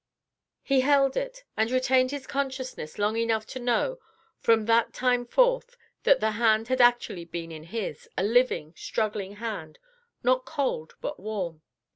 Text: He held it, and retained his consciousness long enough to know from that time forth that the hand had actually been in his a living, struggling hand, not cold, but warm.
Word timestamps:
He 0.63 0.81
held 0.81 1.15
it, 1.15 1.43
and 1.55 1.69
retained 1.69 2.09
his 2.09 2.25
consciousness 2.25 2.97
long 2.97 3.15
enough 3.17 3.45
to 3.45 3.59
know 3.59 3.99
from 4.39 4.65
that 4.65 4.93
time 4.95 5.27
forth 5.27 5.77
that 6.05 6.19
the 6.19 6.31
hand 6.31 6.69
had 6.69 6.81
actually 6.81 7.25
been 7.25 7.51
in 7.51 7.65
his 7.65 8.09
a 8.17 8.23
living, 8.23 8.73
struggling 8.75 9.33
hand, 9.35 9.77
not 10.23 10.43
cold, 10.43 10.95
but 11.01 11.19
warm. 11.19 11.61